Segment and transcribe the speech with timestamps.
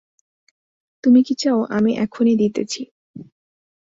[1.03, 2.81] তুমি কী চাও আমি এখনই দিতেছি।